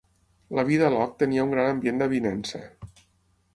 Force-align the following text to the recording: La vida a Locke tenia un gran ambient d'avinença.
La 0.59 0.63
vida 0.69 0.87
a 0.87 0.89
Locke 0.93 1.19
tenia 1.19 1.45
un 1.49 1.53
gran 1.55 1.71
ambient 1.75 2.01
d'avinença. 2.03 2.65